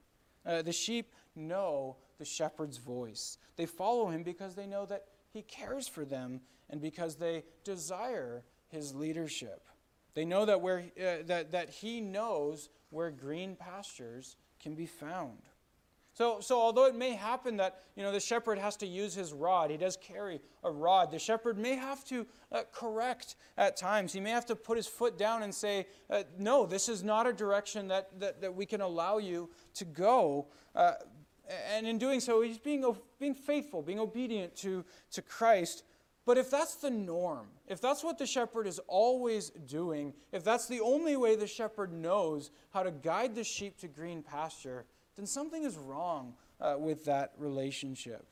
[0.45, 3.37] Uh, the sheep know the shepherd's voice.
[3.57, 8.43] They follow him because they know that he cares for them and because they desire
[8.69, 9.69] his leadership.
[10.15, 15.39] They know that, where, uh, that, that he knows where green pastures can be found.
[16.21, 19.33] So, so although it may happen that you know the shepherd has to use his
[19.33, 21.11] rod, he does carry a rod.
[21.11, 24.13] The shepherd may have to uh, correct at times.
[24.13, 27.27] He may have to put his foot down and say, uh, "No, this is not
[27.27, 30.93] a direction that, that, that we can allow you to go." Uh,
[31.75, 32.85] and in doing so, he's being,
[33.19, 35.85] being faithful, being obedient to, to Christ.
[36.27, 40.69] But if that's the norm, if that's what the shepherd is always doing, if that's
[40.69, 44.85] the only way the shepherd knows how to guide the sheep to green pasture,
[45.17, 48.27] then something is wrong uh, with that relationship.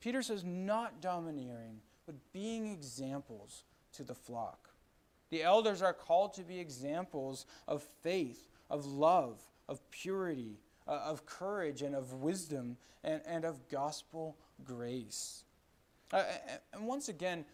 [0.00, 4.70] Peter says, not domineering, but being examples to the flock.
[5.30, 11.26] The elders are called to be examples of faith, of love, of purity, uh, of
[11.26, 15.44] courage, and of wisdom, and, and of gospel grace.
[16.12, 16.24] Uh,
[16.72, 17.44] and once again,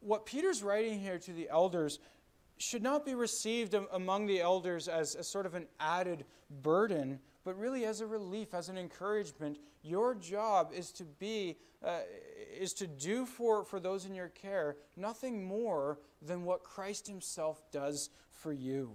[0.00, 1.98] what Peter's writing here to the elders
[2.56, 6.24] should not be received among the elders as, as sort of an added
[6.62, 7.18] burden,
[7.50, 9.58] but really as a relief, as an encouragement.
[9.82, 12.02] Your job is to be, uh,
[12.56, 17.60] is to do for, for those in your care nothing more than what Christ Himself
[17.72, 18.92] does for you.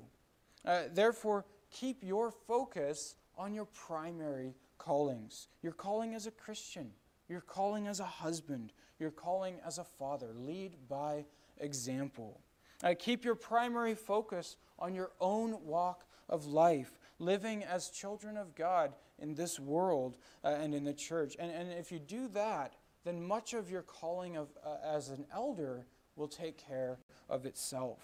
[0.64, 5.50] Uh, therefore, keep your focus on your primary callings.
[5.62, 6.92] Your calling as a Christian,
[7.28, 10.30] your calling as a husband, your calling as a father.
[10.34, 11.26] Lead by
[11.58, 12.40] example.
[12.82, 18.56] Uh, keep your primary focus on your own walk of life living as children of
[18.56, 21.36] God in this world uh, and in the church.
[21.40, 22.74] And, and if you do that,
[23.04, 26.98] then much of your calling of, uh, as an elder will take care
[27.30, 28.00] of itself.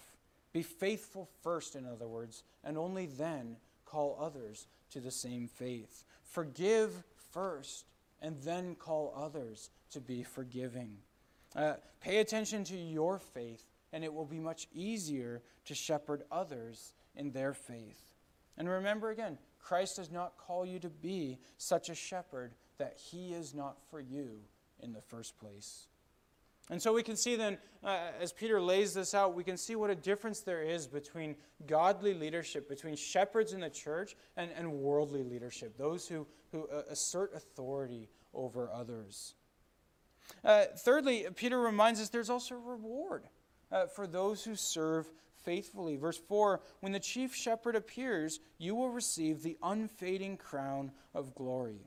[0.52, 6.04] Be faithful first, in other words, and only then call others to the same faith.
[6.22, 7.86] Forgive first,
[8.20, 10.98] and then call others to be forgiving.
[11.56, 16.92] Uh, pay attention to your faith, and it will be much easier to shepherd others
[17.16, 18.11] in their faith.
[18.56, 23.32] And remember again, Christ does not call you to be such a shepherd that he
[23.32, 24.40] is not for you
[24.80, 25.86] in the first place.
[26.70, 29.74] And so we can see then, uh, as Peter lays this out, we can see
[29.74, 31.36] what a difference there is between
[31.66, 36.82] godly leadership, between shepherds in the church and, and worldly leadership, those who, who uh,
[36.88, 39.34] assert authority over others.
[40.44, 43.24] Uh, thirdly, Peter reminds us there's also reward
[43.70, 45.10] uh, for those who serve
[45.44, 45.96] faithfully.
[45.96, 51.80] Verse 4 When the chief shepherd appears, you will receive the unfading crown of glory.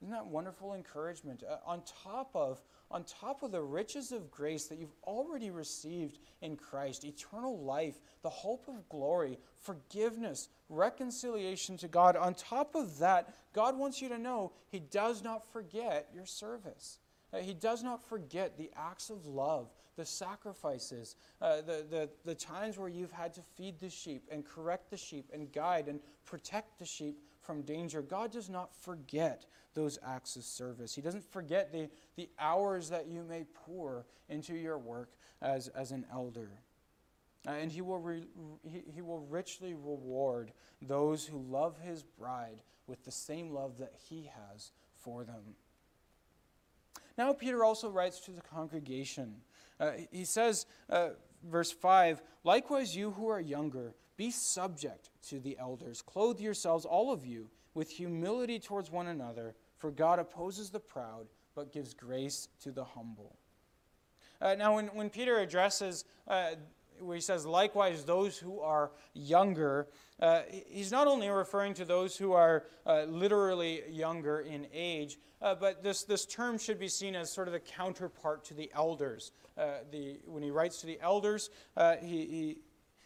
[0.00, 1.42] Isn't that wonderful encouragement?
[1.48, 6.18] Uh, on top of on top of the riches of grace that you've already received
[6.42, 12.98] in Christ, eternal life, the hope of glory, forgiveness, reconciliation to God, on top of
[12.98, 16.98] that, God wants you to know He does not forget your service.
[17.32, 19.68] Uh, he does not forget the acts of love,
[20.00, 24.46] the sacrifices, uh, the, the, the times where you've had to feed the sheep and
[24.46, 28.00] correct the sheep and guide and protect the sheep from danger.
[28.00, 30.94] God does not forget those acts of service.
[30.94, 35.10] He doesn't forget the, the hours that you may pour into your work
[35.42, 36.48] as, as an elder.
[37.46, 38.24] Uh, and he will, re,
[38.62, 43.92] he, he will richly reward those who love his bride with the same love that
[44.08, 45.56] he has for them.
[47.18, 49.42] Now, Peter also writes to the congregation.
[49.80, 51.10] Uh, he says, uh,
[51.42, 56.02] verse 5 Likewise, you who are younger, be subject to the elders.
[56.02, 61.26] Clothe yourselves, all of you, with humility towards one another, for God opposes the proud,
[61.54, 63.38] but gives grace to the humble.
[64.40, 66.50] Uh, now, when, when Peter addresses uh,
[67.00, 69.88] where he says, likewise, those who are younger,
[70.20, 75.54] uh, he's not only referring to those who are uh, literally younger in age, uh,
[75.54, 79.32] but this, this term should be seen as sort of the counterpart to the elders.
[79.56, 82.58] Uh, the, when he writes to the elders, uh, he, he,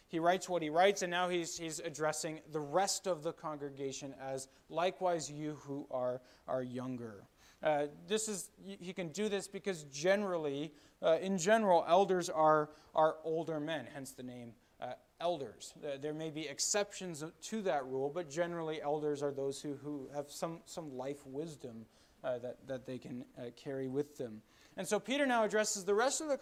[0.07, 4.13] he writes what he writes, and now he's, he's addressing the rest of the congregation
[4.21, 7.23] as likewise you who are, are younger.
[7.63, 13.15] Uh, this is he can do this because generally, uh, in general, elders are are
[13.23, 15.73] older men, hence the name uh, elders.
[16.01, 20.29] there may be exceptions to that rule, but generally, elders are those who, who have
[20.29, 21.85] some some life wisdom
[22.23, 24.41] uh, that that they can uh, carry with them.
[24.77, 26.37] And so Peter now addresses the rest of the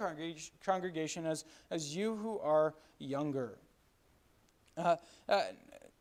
[0.63, 3.57] congregation as as you who are younger.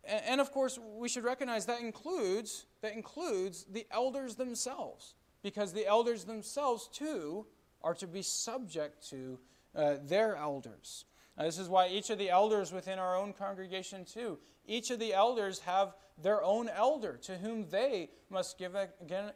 [0.05, 5.87] And of course, we should recognize that includes, that includes the elders themselves, because the
[5.87, 7.47] elders themselves, too,
[7.83, 9.39] are to be subject to
[9.77, 11.05] uh, their elders.
[11.39, 14.99] Now, this is why each of the elders within our own congregation, too, each of
[14.99, 18.89] the elders have their own elder to whom they must give, a,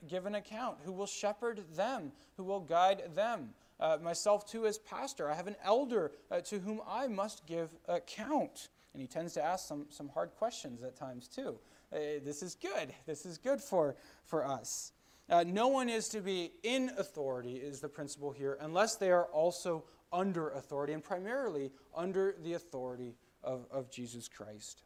[0.08, 3.50] give an account, who will shepherd them, who will guide them.
[3.78, 7.70] Uh, myself, too, as pastor, I have an elder uh, to whom I must give
[7.88, 11.58] account and he tends to ask some, some hard questions at times too.
[11.92, 12.94] Uh, this is good.
[13.04, 13.94] This is good for,
[14.24, 14.92] for us.
[15.28, 19.26] Uh, no one is to be in authority, is the principle here, unless they are
[19.26, 19.84] also
[20.14, 24.82] under authority, and primarily under the authority of, of Jesus Christ.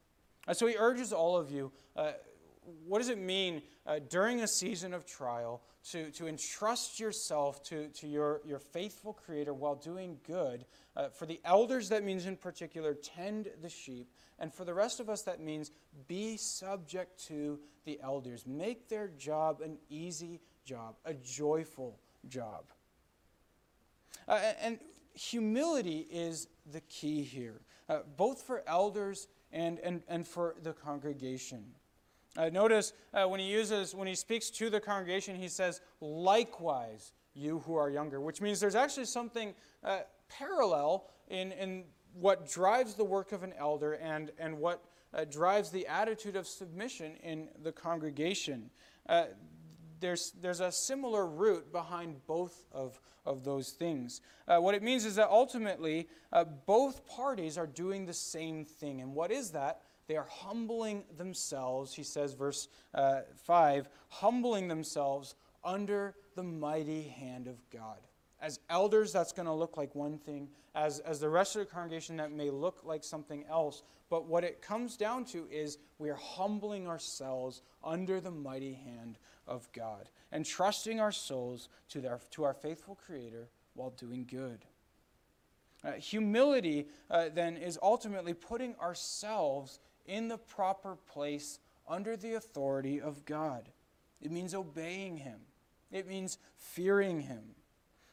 [0.48, 2.12] And so he urges all of you uh,
[2.86, 7.88] what does it mean uh, during a season of trial to, to entrust yourself to,
[7.88, 10.64] to your, your faithful Creator while doing good?
[10.96, 14.12] Uh, for the elders, that means in particular, tend the sheep.
[14.38, 15.70] And for the rest of us, that means
[16.08, 18.46] be subject to the elders.
[18.46, 21.98] Make their job an easy job, a joyful
[22.28, 22.64] job.
[24.28, 24.78] Uh, and
[25.14, 31.64] humility is the key here, uh, both for elders and, and, and for the congregation.
[32.36, 37.12] Uh, notice uh, when he uses, when he speaks to the congregation, he says, likewise,
[37.34, 42.94] you who are younger, which means there's actually something uh, parallel in, in what drives
[42.94, 47.48] the work of an elder and, and what uh, drives the attitude of submission in
[47.62, 48.70] the congregation.
[49.08, 49.24] Uh,
[49.98, 54.20] there's, there's a similar root behind both of, of those things.
[54.46, 56.08] Uh, what it means is that ultimately,
[56.66, 59.00] both parties are doing the same thing.
[59.00, 59.82] And what is that?
[60.10, 67.46] They are humbling themselves, he says, verse uh, 5, humbling themselves under the mighty hand
[67.46, 67.98] of God.
[68.42, 70.48] As elders, that's going to look like one thing.
[70.74, 73.84] As, as the rest of the congregation, that may look like something else.
[74.08, 79.16] But what it comes down to is we are humbling ourselves under the mighty hand
[79.46, 84.64] of God and trusting our souls to, their, to our faithful Creator while doing good.
[85.84, 93.00] Uh, humility, uh, then, is ultimately putting ourselves in the proper place under the authority
[93.00, 93.68] of God.
[94.20, 95.40] It means obeying Him,
[95.90, 97.42] it means fearing Him.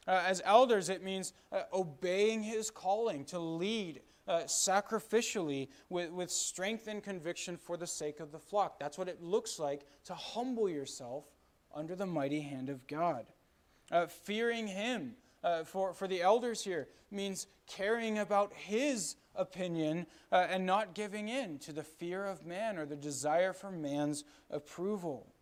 [0.06, 6.30] Uh, as elders, it means uh, obeying His calling to lead uh, sacrificially with, with
[6.30, 8.78] strength and conviction for the sake of the flock.
[8.78, 11.24] That's what it looks like to humble yourself
[11.74, 13.26] under the mighty hand of God.
[13.90, 15.14] Uh, fearing Him
[15.44, 21.28] uh, for, for the elders here means caring about His opinion uh, and not giving
[21.28, 25.32] in to the fear of man or the desire for man's approval.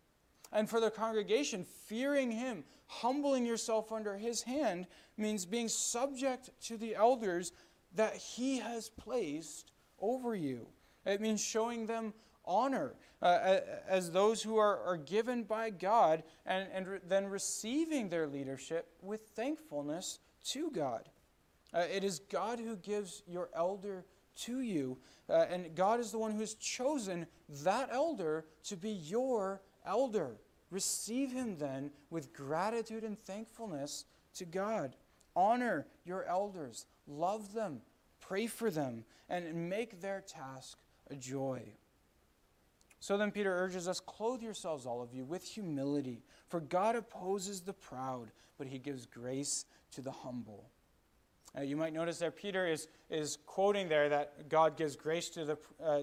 [0.53, 4.87] And for the congregation, fearing him, humbling yourself under his hand,
[5.17, 7.51] means being subject to the elders
[7.95, 10.67] that he has placed over you.
[11.05, 12.13] It means showing them
[12.45, 18.09] honor uh, as those who are, are given by God and, and re- then receiving
[18.09, 21.09] their leadership with thankfulness to God.
[21.73, 24.05] Uh, it is God who gives your elder
[24.37, 24.97] to you,
[25.29, 27.25] uh, and God is the one who has chosen
[27.63, 30.37] that elder to be your elder.
[30.69, 34.05] Receive him then with gratitude and thankfulness
[34.35, 34.95] to God.
[35.35, 37.81] Honor your elders, love them,
[38.19, 40.77] pray for them, and make their task
[41.09, 41.61] a joy.
[42.99, 47.61] So then, Peter urges us clothe yourselves, all of you, with humility, for God opposes
[47.61, 50.69] the proud, but he gives grace to the humble.
[51.57, 55.45] Uh, you might notice that Peter is, is quoting there that God gives grace to
[55.45, 55.57] the.
[55.83, 56.01] Uh,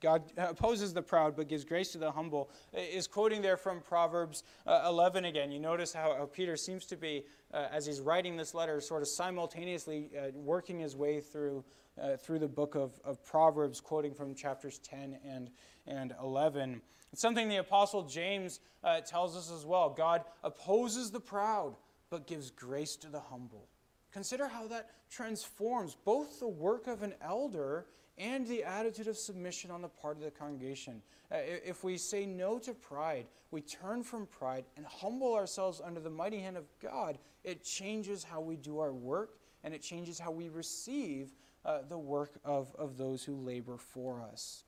[0.00, 4.42] God opposes the proud but gives grace to the humble, is quoting there from Proverbs
[4.66, 5.52] uh, 11 again.
[5.52, 7.24] You notice how, how Peter seems to be,
[7.54, 11.64] uh, as he's writing this letter, sort of simultaneously uh, working his way through,
[12.02, 15.50] uh, through the book of, of Proverbs, quoting from chapters 10 and,
[15.86, 16.82] and 11.
[17.12, 19.90] It's something the Apostle James uh, tells us as well.
[19.90, 21.76] God opposes the proud
[22.10, 23.68] but gives grace to the humble.
[24.12, 27.86] Consider how that transforms both the work of an elder
[28.18, 31.00] and the attitude of submission on the part of the congregation.
[31.30, 36.00] Uh, if we say no to pride, we turn from pride and humble ourselves under
[36.00, 40.18] the mighty hand of God, it changes how we do our work and it changes
[40.18, 41.32] how we receive
[41.64, 44.64] uh, the work of, of those who labor for us.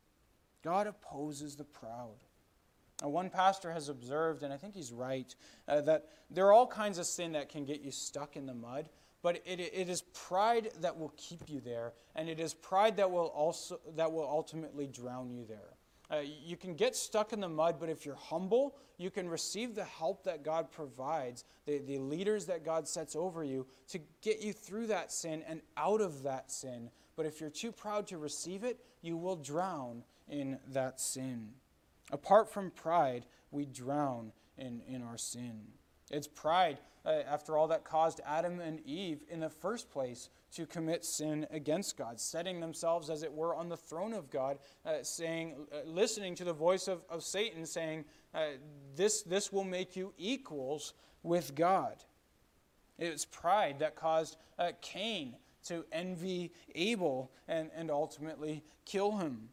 [0.62, 2.14] God opposes the proud.
[3.02, 5.34] Now, one pastor has observed, and I think he's right,
[5.66, 8.54] uh, that there are all kinds of sin that can get you stuck in the
[8.54, 8.88] mud
[9.24, 13.10] but it, it is pride that will keep you there, and it is pride that
[13.10, 15.70] will also that will ultimately drown you there.
[16.10, 19.74] Uh, you can get stuck in the mud, but if you're humble, you can receive
[19.74, 24.42] the help that God provides, the, the leaders that God sets over you to get
[24.42, 26.90] you through that sin and out of that sin.
[27.16, 31.48] But if you're too proud to receive it, you will drown in that sin.
[32.12, 35.62] Apart from pride, we drown in, in our sin.
[36.14, 40.64] It's pride uh, after all, that caused Adam and Eve in the first place to
[40.64, 45.02] commit sin against God, setting themselves, as it were, on the throne of God, uh,
[45.02, 48.04] saying, uh, listening to the voice of, of Satan, saying,
[48.34, 48.46] uh,
[48.96, 51.96] this, this will make you equals with God.
[52.98, 55.34] It was pride that caused uh, Cain
[55.66, 59.48] to envy Abel and, and ultimately kill him.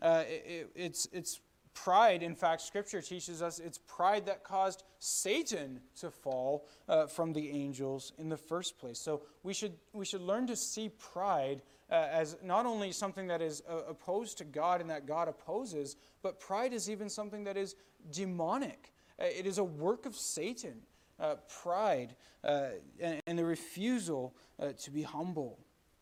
[0.00, 1.40] Uh, it, it's, it's
[1.74, 7.32] pride, in fact, Scripture teaches us it's pride that caused Satan to fall uh, from
[7.32, 8.98] the angels in the first place.
[8.98, 13.42] So we should, we should learn to see pride uh, as not only something that
[13.42, 17.56] is uh, opposed to God and that God opposes, but pride is even something that
[17.56, 17.74] is
[18.10, 18.92] demonic.
[19.20, 20.80] Uh, it is a work of Satan.
[21.20, 22.68] Uh, pride uh,
[23.00, 24.34] and, and, the refusal
[24.78, 25.58] to be humble.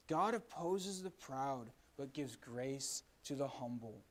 [0.06, 1.66] God opposes the proud,
[1.98, 4.02] but gives grace to the humble.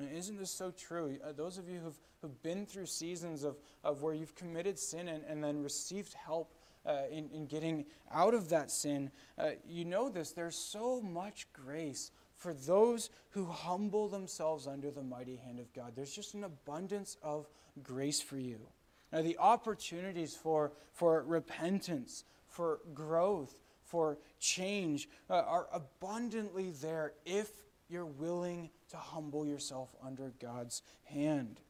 [0.00, 1.18] And isn't this so true?
[1.22, 5.08] Uh, those of you who've, who've been through seasons of, of where you've committed sin
[5.08, 6.54] and, and then received help
[6.86, 10.32] uh, in, in getting out of that sin, uh, you know this.
[10.32, 15.92] There's so much grace for those who humble themselves under the mighty hand of God.
[15.94, 17.46] There's just an abundance of
[17.82, 18.60] grace for you.
[19.12, 27.50] Now, the opportunities for, for repentance, for growth, for change uh, are abundantly there if
[27.90, 31.60] you're willing to humble yourself under God's hand.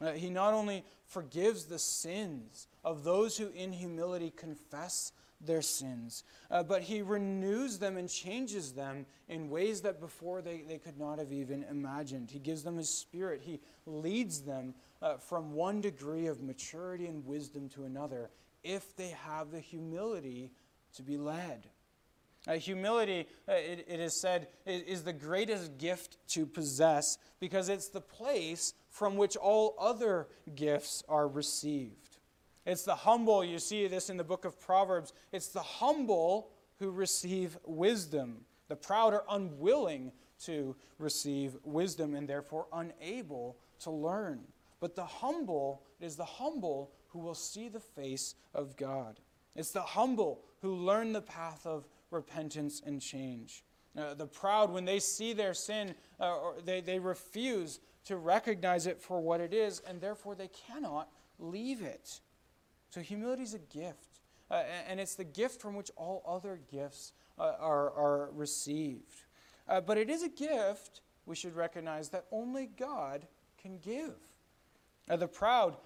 [0.00, 6.24] Uh, he not only forgives the sins of those who in humility confess their sins,
[6.50, 10.98] uh, but he renews them and changes them in ways that before they, they could
[10.98, 12.30] not have even imagined.
[12.30, 17.24] He gives them his spirit, he leads them uh, from one degree of maturity and
[17.24, 18.30] wisdom to another
[18.64, 20.50] if they have the humility
[20.94, 21.68] to be led.
[22.46, 27.88] Uh, humility, uh, it, it is said, is the greatest gift to possess because it's
[27.88, 32.18] the place from which all other gifts are received.
[32.64, 36.90] It's the humble, you see this in the book of Proverbs, it's the humble who
[36.90, 38.44] receive wisdom.
[38.68, 40.12] The proud are unwilling
[40.44, 44.40] to receive wisdom and therefore unable to learn.
[44.80, 49.18] But the humble, it is the humble who will see the face of God.
[49.56, 53.64] It's the humble who learn the path of repentance and change.
[53.96, 59.00] Uh, the proud, when they see their sin, uh, they, they refuse to recognize it
[59.00, 62.20] for what it is, and therefore they cannot leave it.
[62.90, 67.12] So humility is a gift, uh, and it's the gift from which all other gifts
[67.38, 69.24] uh, are, are received.
[69.68, 73.26] Uh, but it is a gift, we should recognize, that only God
[73.60, 74.14] can give.
[75.08, 75.76] Uh, the proud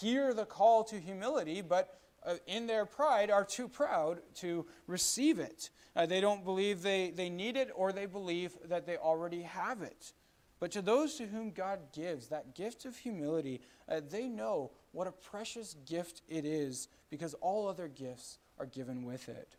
[0.00, 5.38] hear the call to humility, but uh, in their pride, are too proud to receive
[5.38, 5.70] it.
[5.96, 9.82] Uh, they don't believe they, they need it, or they believe that they already have
[9.82, 10.12] it.
[10.60, 15.06] But to those to whom God gives that gift of humility, uh, they know what
[15.06, 19.56] a precious gift it is because all other gifts are given with it.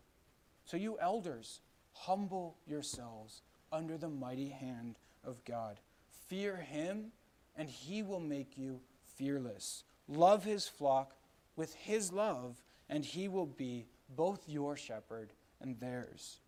[0.65, 1.61] So, you elders,
[1.93, 3.41] humble yourselves
[3.71, 5.79] under the mighty hand of God.
[6.27, 7.11] Fear Him,
[7.57, 8.81] and He will make you
[9.15, 9.83] fearless.
[10.07, 11.15] Love His flock
[11.59, 13.85] with his love, and he will be
[14.15, 16.39] both your shepherd and theirs.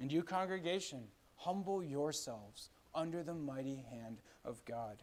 [0.00, 5.02] And you, congregation, humble yourselves under the mighty hand of God.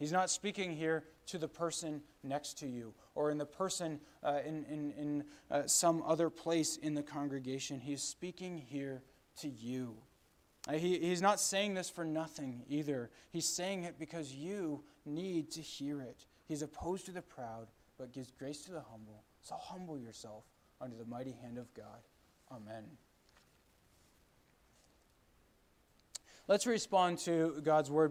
[0.00, 4.40] He's not speaking here to the person next to you or in the person uh,
[4.44, 7.78] in, in, in uh, some other place in the congregation.
[7.78, 9.02] He's speaking here
[9.42, 9.96] to you.
[10.68, 13.10] Uh, he, he's not saying this for nothing either.
[13.30, 16.26] He's saying it because you need to hear it.
[16.46, 17.68] He's opposed to the proud,
[17.98, 19.24] but gives grace to the humble.
[19.42, 20.44] So humble yourself
[20.80, 22.00] under the mighty hand of God.
[22.50, 22.84] Amen.
[26.46, 28.06] Let's respond to God's word.